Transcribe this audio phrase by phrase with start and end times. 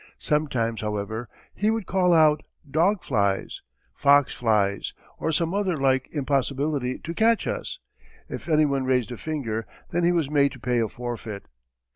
[0.17, 3.61] Sometimes, however, he would call out "Dog flies!
[3.93, 7.77] Fox flies!" or some other like impossibility to catch us.
[8.27, 11.43] If any one raised a finger then he was made to pay a forfeit.